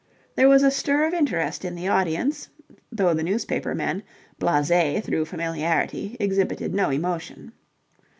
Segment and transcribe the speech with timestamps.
[0.33, 2.49] There was a stir of interest in the audience,
[2.91, 4.01] though the newspaper men,
[4.39, 7.51] blasé through familiarity, exhibited no emotion.